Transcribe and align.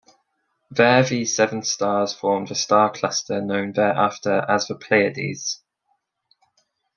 There 0.71 1.03
these 1.03 1.35
seven 1.35 1.61
stars 1.61 2.11
formed 2.11 2.47
the 2.47 2.55
star 2.55 2.89
cluster 2.91 3.39
known 3.39 3.73
thereafter 3.73 4.43
as 4.49 4.65
the 4.65 4.73
Pleiades. 4.73 5.61